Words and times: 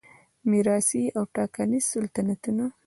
میراثي 0.49 1.03
او 1.17 1.23
ټاکنیز 1.35 1.83
سلطنتونه 1.93 2.65